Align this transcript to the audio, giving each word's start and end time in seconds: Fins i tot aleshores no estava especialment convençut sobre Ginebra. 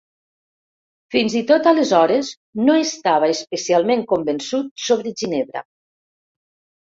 Fins 1.15 1.33
i 1.41 1.43
tot 1.51 1.67
aleshores 1.71 2.31
no 2.69 2.77
estava 2.85 3.29
especialment 3.35 4.03
convençut 4.15 4.73
sobre 4.87 5.13
Ginebra. 5.23 5.65